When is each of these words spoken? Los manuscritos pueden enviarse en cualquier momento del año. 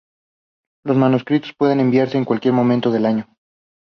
Los 0.83 0.97
manuscritos 0.97 1.53
pueden 1.55 1.79
enviarse 1.79 2.17
en 2.17 2.25
cualquier 2.25 2.55
momento 2.55 2.89
del 2.89 3.05
año. 3.05 3.27